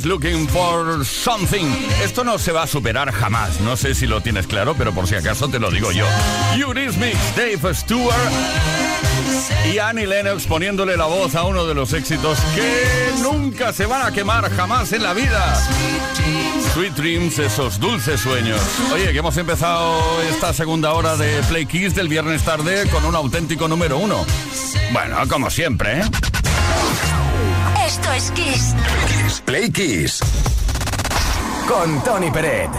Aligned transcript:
Looking 0.00 0.48
for 0.48 1.04
something. 1.04 1.66
Esto 2.02 2.24
no 2.24 2.38
se 2.38 2.50
va 2.50 2.62
a 2.62 2.66
superar 2.66 3.12
jamás. 3.12 3.60
No 3.60 3.76
sé 3.76 3.94
si 3.94 4.06
lo 4.06 4.22
tienes 4.22 4.46
claro, 4.46 4.74
pero 4.74 4.92
por 4.94 5.06
si 5.06 5.14
acaso 5.14 5.48
te 5.48 5.58
lo 5.58 5.70
digo 5.70 5.92
yo. 5.92 6.06
Eurythmics, 6.56 7.36
Dave 7.36 7.74
Stewart 7.74 8.32
y 9.70 9.78
Annie 9.78 10.06
Lennox 10.06 10.46
poniéndole 10.46 10.96
la 10.96 11.04
voz 11.04 11.34
a 11.34 11.44
uno 11.44 11.66
de 11.66 11.74
los 11.74 11.92
éxitos 11.92 12.38
que 12.54 13.22
nunca 13.22 13.74
se 13.74 13.84
van 13.84 14.00
a 14.06 14.12
quemar 14.12 14.50
jamás 14.50 14.92
en 14.94 15.02
la 15.02 15.12
vida. 15.12 15.60
Sweet 16.72 16.94
Dreams, 16.94 17.38
esos 17.38 17.78
dulces 17.78 18.18
sueños. 18.18 18.60
Oye, 18.94 19.12
que 19.12 19.18
hemos 19.18 19.36
empezado 19.36 20.22
esta 20.22 20.54
segunda 20.54 20.94
hora 20.94 21.18
de 21.18 21.42
Play 21.50 21.66
Kiss 21.66 21.94
del 21.94 22.08
viernes 22.08 22.42
tarde 22.42 22.88
con 22.88 23.04
un 23.04 23.14
auténtico 23.14 23.68
número 23.68 23.98
uno. 23.98 24.24
Bueno, 24.90 25.18
como 25.28 25.50
siempre, 25.50 26.00
¿eh? 26.00 26.04
Esto 27.92 28.10
es 28.12 28.30
Kiss. 28.30 28.74
Play 29.44 29.70
Kiss. 29.70 30.20
con 31.68 32.02
Tony 32.02 32.30
Peret. 32.30 32.70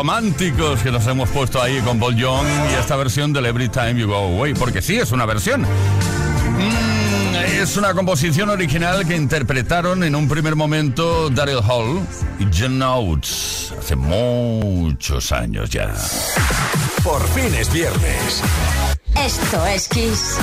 Románticos 0.00 0.82
que 0.82 0.90
nos 0.90 1.06
hemos 1.08 1.28
puesto 1.28 1.60
ahí 1.60 1.78
con 1.82 2.00
Paul 2.00 2.16
Young 2.16 2.46
y 2.70 2.80
esta 2.80 2.96
versión 2.96 3.34
del 3.34 3.44
Every 3.44 3.68
Time 3.68 3.96
You 3.96 4.06
Go 4.06 4.14
Away, 4.14 4.54
porque 4.54 4.80
sí, 4.80 4.96
es 4.96 5.12
una 5.12 5.26
versión. 5.26 5.60
Mm, 5.60 7.34
es 7.60 7.76
una 7.76 7.92
composición 7.92 8.48
original 8.48 9.06
que 9.06 9.14
interpretaron 9.14 10.02
en 10.02 10.14
un 10.14 10.26
primer 10.26 10.56
momento 10.56 11.28
Daryl 11.28 11.60
Hall 11.68 12.00
y 12.38 12.46
John 12.50 12.80
Oates 12.80 13.74
hace 13.78 13.94
muchos 13.94 15.32
años 15.32 15.68
ya. 15.68 15.94
Por 17.04 17.22
fin 17.34 17.54
es 17.54 17.70
viernes. 17.70 18.42
Esto 19.14 19.66
es 19.66 19.86
Kiss. 19.86 20.38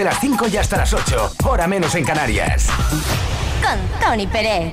Desde 0.00 0.12
las 0.12 0.20
5 0.20 0.48
y 0.48 0.56
hasta 0.56 0.78
las 0.78 0.94
8, 0.94 1.32
hora 1.44 1.66
menos 1.66 1.94
en 1.94 2.04
Canarias. 2.04 2.68
Con 3.62 4.00
Tony 4.00 4.26
Pérez. 4.26 4.72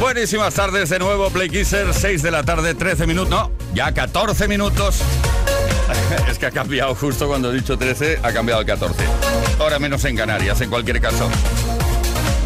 Buenísimas 0.00 0.54
tardes 0.54 0.88
de 0.88 0.98
nuevo, 0.98 1.30
Play 1.30 1.50
Kisser, 1.50 1.94
6 1.94 2.22
de 2.22 2.32
la 2.32 2.42
tarde, 2.42 2.74
13 2.74 3.06
minutos, 3.06 3.30
no, 3.30 3.52
ya 3.74 3.92
14 3.92 4.48
minutos. 4.48 5.02
es 6.28 6.36
que 6.36 6.46
ha 6.46 6.50
cambiado 6.50 6.96
justo 6.96 7.28
cuando 7.28 7.52
he 7.52 7.54
dicho 7.54 7.78
13, 7.78 8.18
ha 8.24 8.32
cambiado 8.32 8.62
el 8.62 8.66
14. 8.66 9.04
Hora 9.60 9.78
menos 9.78 10.04
en 10.04 10.16
Canarias, 10.16 10.60
en 10.60 10.68
cualquier 10.68 11.00
caso. 11.00 11.30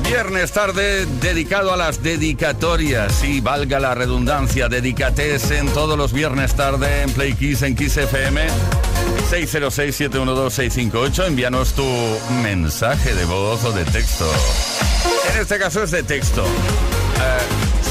Viernes 0.03 0.53
tarde 0.53 1.07
dedicado 1.23 1.73
a 1.73 1.79
las 1.79 2.03
dedicatorias 2.03 3.25
y 3.25 3.41
valga 3.41 3.81
la 3.81 3.95
redundancia, 3.95 4.69
dedicates 4.69 5.51
en 5.53 5.69
todos 5.69 5.97
los 5.97 6.13
viernes 6.13 6.55
tarde 6.55 7.01
en 7.03 7.13
Play 7.13 7.33
Kiss 7.33 7.63
en 7.63 7.75
Kiss 7.75 7.97
FM 7.97 8.47
606-712-658. 9.31 11.27
Envíanos 11.27 11.75
tu 11.75 11.85
mensaje 12.43 13.15
de 13.15 13.25
voz 13.27 13.63
o 13.65 13.73
de 13.73 13.85
texto. 13.85 14.25
En 15.33 15.41
este 15.41 15.59
caso 15.59 15.83
es 15.83 15.91
de 15.91 16.03
texto. 16.03 16.45
Uh, 16.45 16.49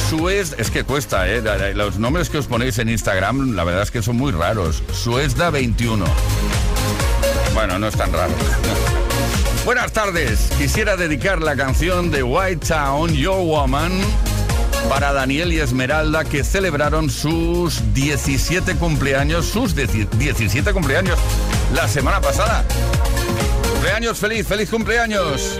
Suez, 0.10 0.56
es 0.58 0.72
que 0.72 0.84
cuesta, 0.84 1.28
¿eh? 1.30 1.42
Los 1.76 2.00
nombres 2.00 2.30
que 2.30 2.40
os 2.40 2.48
ponéis 2.48 2.80
en 2.80 2.90
Instagram, 2.90 3.56
la 3.56 3.64
verdad 3.64 3.84
es 3.84 3.92
que 3.92 4.02
son 4.02 4.16
muy 4.16 4.32
raros. 4.32 4.82
Suezda21. 4.92 6.06
Bueno, 7.54 7.78
no 7.78 7.88
es 7.88 7.96
tan 7.96 8.12
raro. 8.12 8.34
Buenas 9.64 9.92
tardes. 9.92 10.50
Quisiera 10.58 10.96
dedicar 10.96 11.42
la 11.42 11.56
canción 11.56 12.10
de 12.10 12.24
White 12.24 12.66
Town, 12.68 13.14
Your 13.14 13.44
Woman, 13.44 13.92
para 14.90 15.14
Daniel 15.14 15.54
y 15.54 15.60
Esmeralda 15.60 16.24
que 16.24 16.44
celebraron 16.44 17.10
sus 17.10 17.82
17 17.94 18.76
cumpleaños, 18.76 19.46
sus 19.46 19.76
17 19.76 20.74
cumpleaños 20.74 21.18
la 21.74 21.88
semana 21.88 22.22
pasada. 22.22 22.66
Cumpleaños 23.72 24.18
feliz, 24.18 24.48
feliz 24.48 24.70
cumpleaños. 24.70 25.60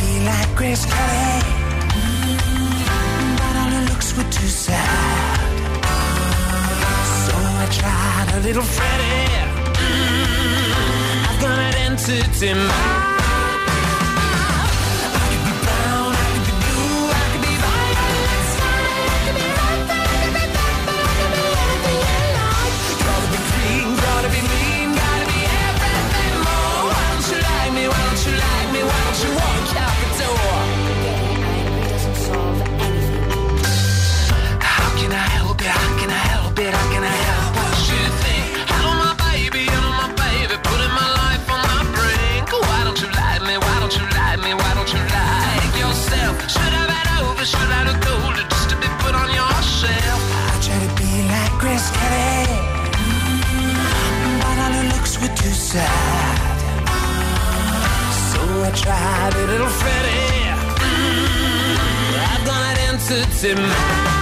Like 0.31 0.55
Grace 0.55 0.85
Kelly, 0.85 1.33
but 3.39 3.53
all 3.59 3.71
her 3.75 3.85
looks 3.89 4.15
were 4.15 4.29
too 4.37 4.51
sad. 4.65 5.39
So 7.25 7.33
I 7.63 7.65
tried 7.79 8.27
a 8.37 8.39
little 8.47 8.67
Freddie. 8.75 9.27
Mm, 9.85 11.29
I've 11.29 11.39
got 11.41 11.59
an 11.59 11.75
entity 11.85 12.53
mind. 12.53 13.10
Sad. 55.61 56.59
So 58.31 58.39
I 58.63 58.71
tried 58.73 59.33
a 59.35 59.45
little 59.45 59.67
Freddie. 59.67 60.49
Mm, 60.81 61.85
I've 62.31 62.45
got 62.45 62.61
an 62.71 62.77
entity. 62.89 63.51
como 63.59 63.67
lo 63.67 64.20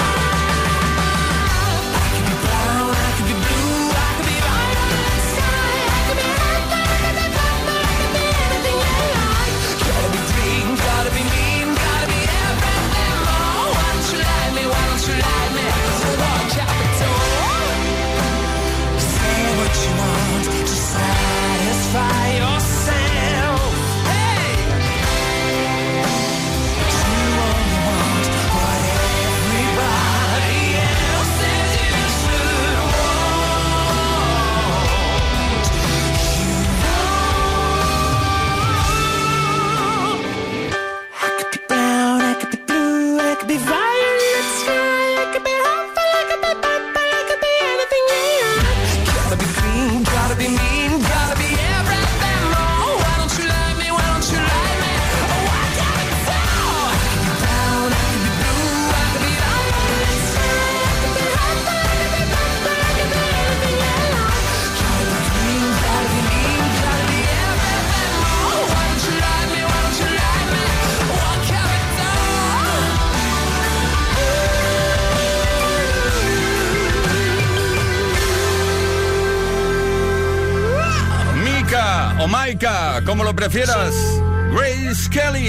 prefieras. 83.49 83.95
Grace 84.51 85.09
Kelly. 85.09 85.48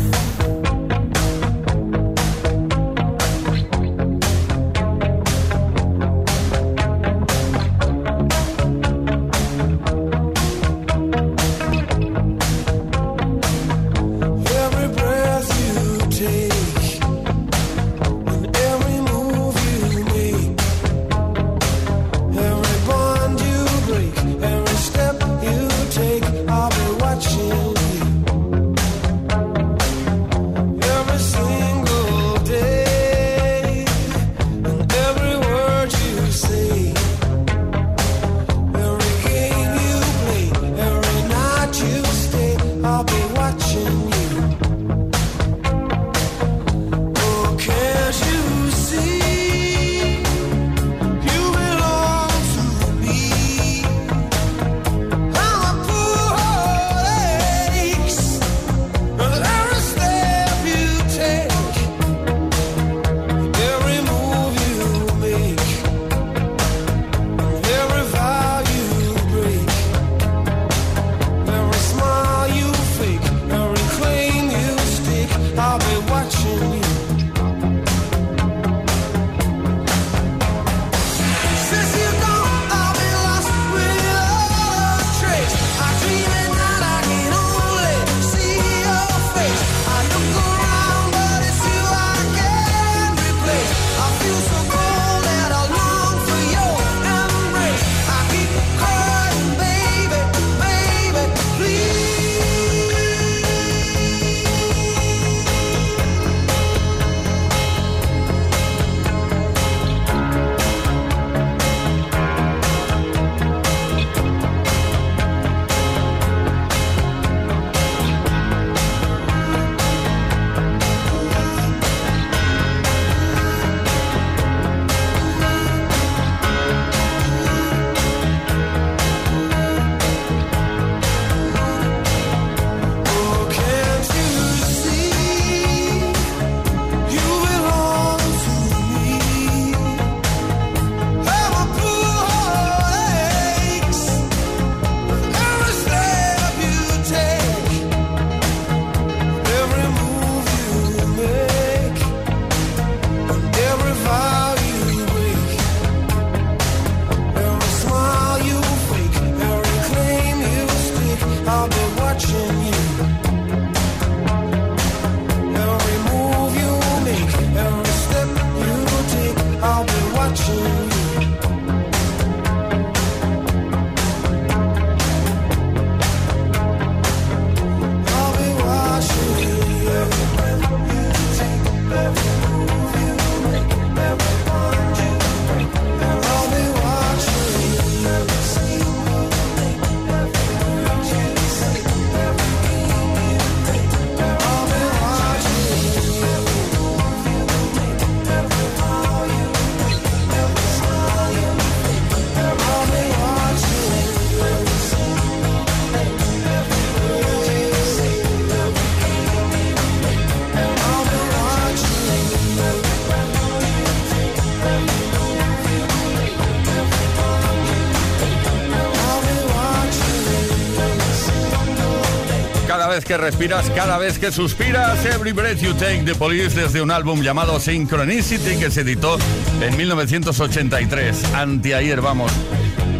que 223.11 223.17
respiras, 223.17 223.69
cada 223.71 223.97
vez 223.97 224.17
que 224.17 224.31
suspiras. 224.31 225.05
Every 225.05 225.33
Breath 225.33 225.59
You 225.59 225.73
Take 225.73 226.03
de 226.03 226.15
Police 226.15 226.57
desde 226.57 226.81
un 226.81 226.91
álbum 226.91 227.21
llamado 227.21 227.59
Synchronicity 227.59 228.55
que 228.55 228.71
se 228.71 228.81
editó 228.81 229.17
en 229.61 229.75
1983. 229.75 231.33
Anteayer, 231.33 231.99
vamos. 231.99 232.31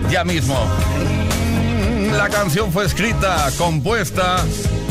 Ya 0.09 0.25
mismo. 0.25 0.59
La 2.11 2.27
canción 2.27 2.73
fue 2.73 2.83
escrita, 2.85 3.49
compuesta 3.57 4.43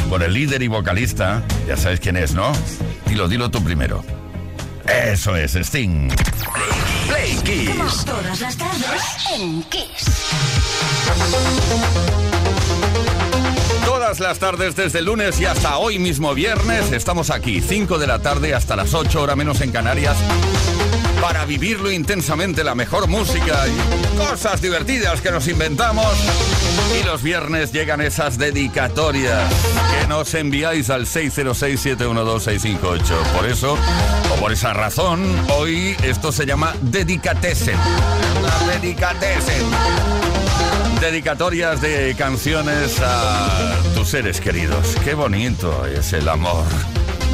por 0.08 0.22
el 0.22 0.32
líder 0.32 0.62
y 0.62 0.68
vocalista. 0.68 1.42
Ya 1.68 1.76
sabes 1.76 2.00
quién 2.00 2.16
es, 2.16 2.32
¿no? 2.32 2.50
Dilo, 3.06 3.28
dilo 3.28 3.50
tú 3.50 3.62
primero. 3.62 4.02
Eso 4.88 5.36
es, 5.36 5.54
Sting. 5.54 6.08
Play 7.08 7.36
Kiss. 7.44 8.06
Todas 8.06 8.40
las 8.40 8.56
tardes 8.56 9.02
en 9.36 9.62
Kiss 9.64 10.06
las 14.18 14.40
tardes 14.40 14.74
desde 14.74 14.98
el 14.98 15.04
lunes 15.04 15.40
y 15.40 15.44
hasta 15.44 15.78
hoy 15.78 16.00
mismo 16.00 16.34
viernes. 16.34 16.90
Estamos 16.90 17.30
aquí, 17.30 17.60
5 17.60 17.98
de 17.98 18.08
la 18.08 18.18
tarde 18.18 18.54
hasta 18.54 18.74
las 18.74 18.92
8, 18.92 19.22
hora 19.22 19.36
menos 19.36 19.60
en 19.60 19.70
Canarias, 19.70 20.16
para 21.20 21.44
vivirlo 21.44 21.92
intensamente, 21.92 22.64
la 22.64 22.74
mejor 22.74 23.06
música 23.06 23.66
y 23.68 24.18
cosas 24.18 24.60
divertidas 24.60 25.20
que 25.20 25.30
nos 25.30 25.46
inventamos. 25.46 26.06
Y 27.00 27.04
los 27.04 27.22
viernes 27.22 27.70
llegan 27.72 28.00
esas 28.00 28.36
dedicatorias 28.36 29.48
que 30.00 30.08
nos 30.08 30.34
enviáis 30.34 30.90
al 30.90 31.06
606-712-658. 31.06 33.00
Por 33.36 33.46
eso, 33.46 33.78
o 34.34 34.36
por 34.40 34.50
esa 34.50 34.72
razón, 34.72 35.22
hoy 35.56 35.94
esto 36.02 36.32
se 36.32 36.46
llama 36.46 36.74
Dedicatesen. 36.80 37.76
La 38.42 38.58
Dedicatesen. 38.72 40.29
Dedicatorias 41.00 41.80
de 41.80 42.14
canciones 42.14 43.00
a 43.02 43.80
tus 43.94 44.08
seres 44.08 44.38
queridos. 44.38 44.94
Qué 45.02 45.14
bonito 45.14 45.86
es 45.86 46.12
el 46.12 46.28
amor 46.28 46.66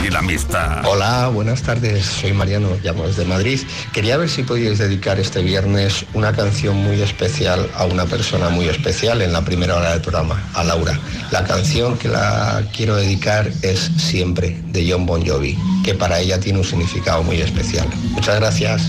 y 0.06 0.08
la 0.08 0.20
amistad. 0.20 0.86
Hola, 0.86 1.28
buenas 1.28 1.62
tardes. 1.62 2.04
Soy 2.04 2.32
Mariano, 2.32 2.68
llamo 2.84 3.08
desde 3.08 3.24
Madrid. 3.24 3.60
Quería 3.92 4.18
ver 4.18 4.28
si 4.28 4.44
podíais 4.44 4.78
dedicar 4.78 5.18
este 5.18 5.42
viernes 5.42 6.06
una 6.14 6.32
canción 6.32 6.76
muy 6.76 7.02
especial 7.02 7.68
a 7.74 7.86
una 7.86 8.04
persona 8.06 8.50
muy 8.50 8.68
especial 8.68 9.20
en 9.20 9.32
la 9.32 9.44
primera 9.44 9.74
hora 9.74 9.90
del 9.90 10.00
programa, 10.00 10.40
a 10.54 10.62
Laura. 10.62 10.96
La 11.32 11.42
canción 11.42 11.98
que 11.98 12.06
la 12.06 12.62
quiero 12.72 12.94
dedicar 12.94 13.50
es 13.62 13.90
Siempre, 13.96 14.56
de 14.68 14.88
John 14.88 15.06
Bon 15.06 15.26
Jovi, 15.26 15.58
que 15.84 15.94
para 15.94 16.20
ella 16.20 16.38
tiene 16.38 16.60
un 16.60 16.64
significado 16.64 17.24
muy 17.24 17.40
especial. 17.40 17.88
Muchas 18.12 18.36
gracias. 18.36 18.88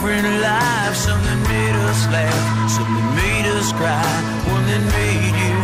different 0.00 0.40
life. 0.40 0.96
Some 0.96 1.20
that 1.20 1.40
made 1.48 1.76
us 1.88 2.00
laugh, 2.08 2.70
some 2.70 2.88
that 2.88 3.08
made 3.20 3.46
us 3.52 3.68
cry, 3.72 4.00
one 4.48 4.64
that 4.64 4.80
made 4.96 5.36
you 5.36 5.56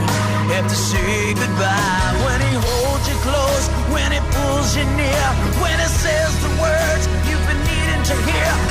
have 0.53 0.69
to 0.69 0.77
say 0.77 1.33
goodbye. 1.33 2.13
When 2.21 2.41
he 2.45 2.53
holds 2.53 3.09
you 3.09 3.17
close, 3.25 3.65
when 3.89 4.13
he 4.13 4.21
pulls 4.37 4.77
you 4.77 4.85
near, 4.93 5.27
when 5.65 5.77
he 5.81 5.89
says 5.89 6.33
the 6.45 6.53
words 6.61 7.09
you've 7.25 7.47
been 7.49 7.63
needing 7.65 8.03
to 8.13 8.15
hear. 8.29 8.66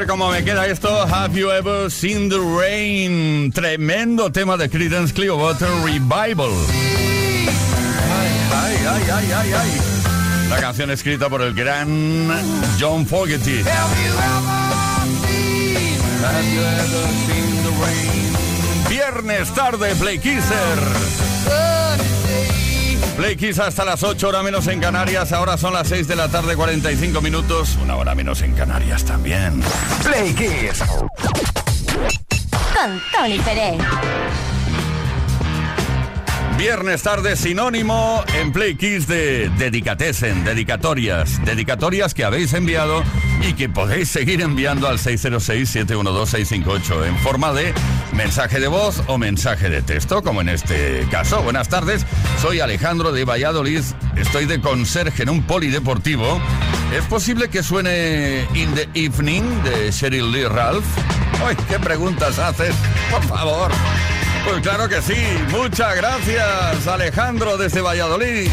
ver 0.00 0.06
cómo 0.06 0.30
me 0.30 0.42
queda 0.44 0.66
esto. 0.66 0.88
Have 1.06 1.38
you 1.38 1.50
ever 1.50 1.90
seen 1.90 2.28
the 2.28 2.38
rain? 2.38 3.50
Tremendo 3.52 4.30
tema 4.32 4.56
de 4.56 4.68
Creedence 4.70 5.12
Clearwater 5.12 5.68
Revival. 5.84 6.50
La 10.48 10.56
canción 10.58 10.90
escrita 10.90 11.28
por 11.28 11.42
el 11.42 11.54
gran 11.54 12.30
John 12.78 13.06
Fogerty. 13.06 13.62
Viernes 18.88 19.54
tarde, 19.54 19.94
Play 19.96 20.18
Kisser. 20.18 21.29
Play 23.20 23.36
Kiss 23.36 23.58
hasta 23.58 23.84
las 23.84 24.02
8, 24.02 24.28
hora 24.28 24.42
menos 24.42 24.66
en 24.66 24.80
Canarias. 24.80 25.30
Ahora 25.32 25.58
son 25.58 25.74
las 25.74 25.88
6 25.88 26.08
de 26.08 26.16
la 26.16 26.28
tarde, 26.28 26.56
45 26.56 27.20
minutos. 27.20 27.76
Una 27.82 27.96
hora 27.96 28.14
menos 28.14 28.40
en 28.40 28.54
Canarias 28.54 29.04
también. 29.04 29.60
Play 30.02 30.32
Kiss. 30.32 30.82
Con 32.72 33.02
Tony 33.12 33.38
Pérez. 33.40 33.76
Viernes 36.56 37.02
tarde 37.02 37.36
sinónimo 37.36 38.24
en 38.38 38.52
Playkids 38.52 39.06
de 39.06 39.50
Dedicatesen, 39.50 40.42
dedicatorias. 40.42 41.44
Dedicatorias 41.44 42.14
que 42.14 42.24
habéis 42.24 42.54
enviado 42.54 43.02
y 43.40 43.54
que 43.54 43.68
podéis 43.68 44.08
seguir 44.08 44.40
enviando 44.40 44.86
al 44.88 44.98
606-712-658 44.98 47.06
en 47.06 47.16
forma 47.18 47.52
de 47.52 47.72
mensaje 48.12 48.60
de 48.60 48.68
voz 48.68 49.02
o 49.06 49.18
mensaje 49.18 49.68
de 49.70 49.82
texto, 49.82 50.22
como 50.22 50.40
en 50.40 50.48
este 50.48 51.06
caso. 51.10 51.42
Buenas 51.42 51.68
tardes, 51.68 52.06
soy 52.40 52.60
Alejandro 52.60 53.10
de 53.12 53.24
Valladolid, 53.24 53.82
estoy 54.16 54.46
de 54.46 54.60
conserje 54.60 55.24
en 55.24 55.30
un 55.30 55.42
polideportivo. 55.42 56.40
¿Es 56.94 57.04
posible 57.04 57.48
que 57.48 57.62
suene 57.62 58.46
In 58.54 58.74
the 58.74 58.88
Evening 58.94 59.62
de 59.62 59.90
Sheryl 59.90 60.32
Lee 60.32 60.44
Ralph? 60.44 60.84
¡Ay, 61.44 61.56
qué 61.68 61.78
preguntas 61.78 62.38
haces! 62.38 62.74
Por 63.10 63.22
favor. 63.24 63.70
Pues 64.44 64.60
claro 64.62 64.88
que 64.88 65.02
sí. 65.02 65.16
Muchas 65.50 65.96
gracias, 65.96 66.86
Alejandro, 66.86 67.56
desde 67.56 67.80
Valladolid. 67.80 68.48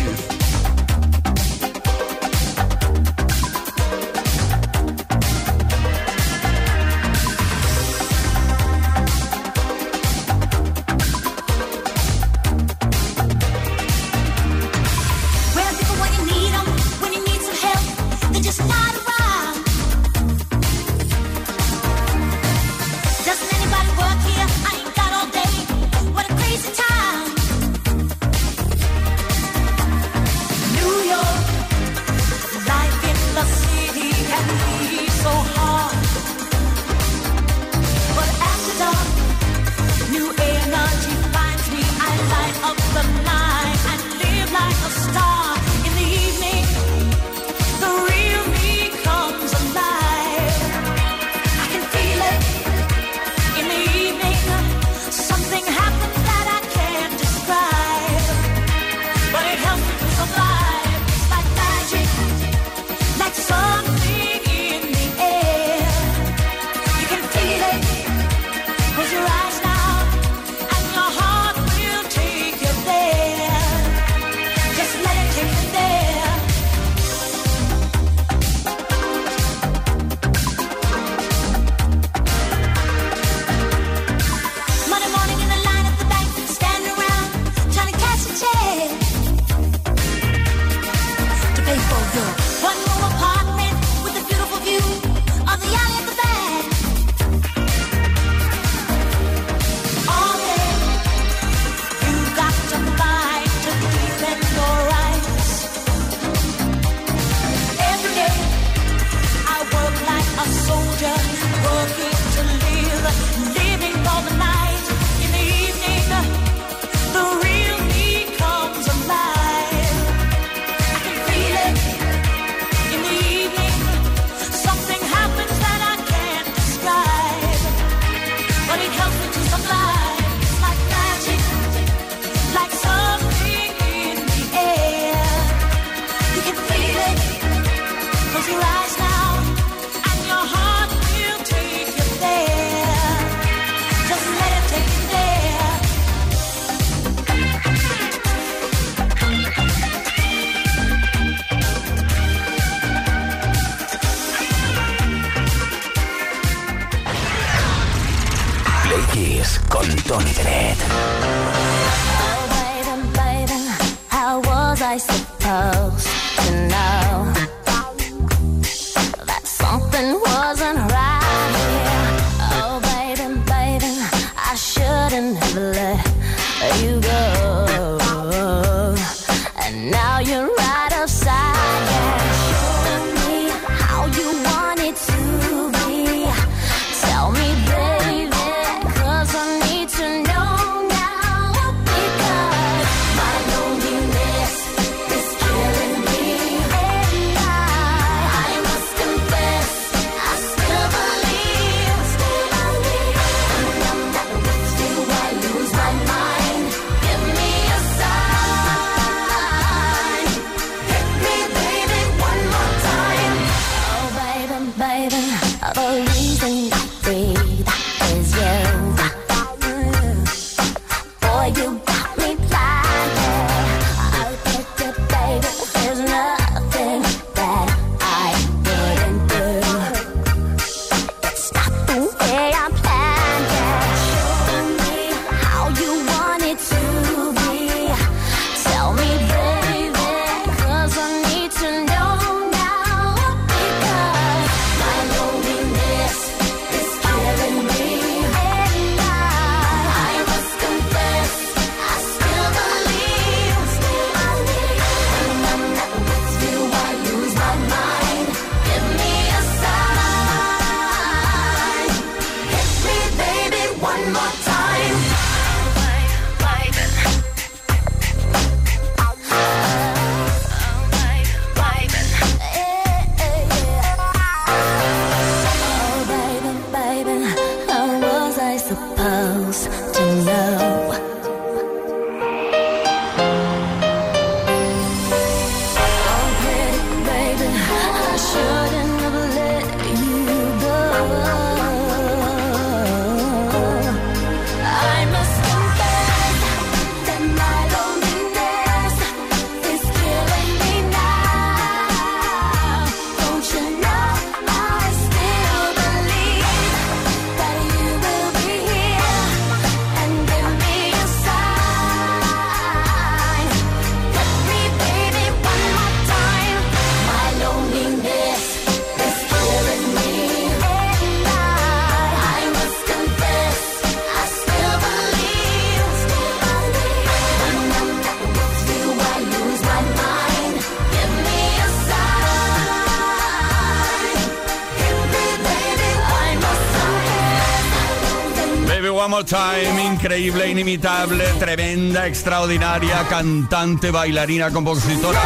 More 339.18 339.26
Time, 339.28 339.84
increíble, 339.84 340.48
inimitable, 340.48 341.24
tremenda, 341.40 342.06
extraordinaria, 342.06 343.04
cantante, 343.10 343.90
bailarina, 343.90 344.52
compositora, 344.52 345.20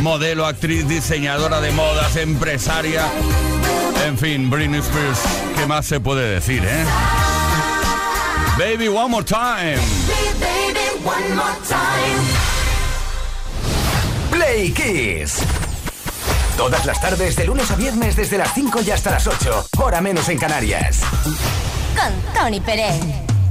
modelo, 0.00 0.44
actriz, 0.44 0.86
diseñadora 0.86 1.58
de 1.62 1.70
modas, 1.70 2.14
empresaria. 2.16 3.06
En 4.04 4.18
fin, 4.18 4.50
Britney 4.50 4.80
Spears, 4.80 5.20
¿qué 5.56 5.64
más 5.64 5.86
se 5.86 5.98
puede 5.98 6.28
decir, 6.28 6.62
eh? 6.62 6.84
Baby, 8.58 8.88
one 8.88 9.08
more 9.08 9.24
time. 9.24 9.78
Play 14.30 14.72
Kiss. 14.72 15.38
Todas 16.54 16.84
las 16.84 17.00
tardes, 17.00 17.34
de 17.34 17.46
lunes 17.46 17.70
a 17.70 17.76
viernes, 17.76 18.14
desde 18.14 18.36
las 18.36 18.52
5 18.52 18.82
y 18.82 18.90
hasta 18.90 19.12
las 19.12 19.26
8, 19.26 19.68
hora 19.78 20.02
menos 20.02 20.28
en 20.28 20.36
Canarias. 20.36 21.00
Con 21.96 22.34
Tony 22.34 22.60
Pérez. 22.60 23.27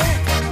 Yeah. 0.00 0.49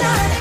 Ah! 0.00 0.38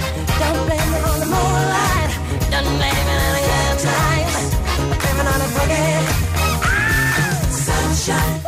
sunshine. 8.07 8.41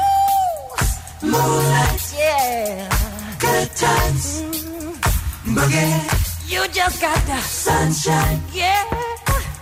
Moonlight. 1.21 2.13
A 2.17 3.35
good 3.39 3.69
times. 3.75 4.25
Mm-hmm. 4.41 5.55
Boogie. 5.55 6.51
You 6.51 6.67
just 6.69 7.01
got 7.01 7.19
the 7.25 7.39
sunshine. 7.41 8.39
Yeah. 8.53 8.83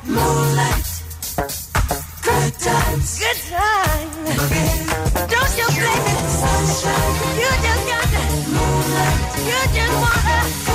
Moonlight. 0.05 0.87
Good 2.27 2.53
times. 2.67 3.09
Boogie. 4.37 4.73
Don't 5.33 5.53
you 5.59 5.67
blame 5.77 6.07
it. 6.13 6.25
Sunshine. 6.41 7.13
You 7.41 7.51
just 7.65 7.83
got 7.91 8.05
the 8.13 8.23
moonlight. 8.55 9.19
You 9.49 9.59
just 9.73 9.93
wanna. 10.03 10.66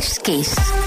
Chef's 0.00 0.18
Kiss. 0.18 0.79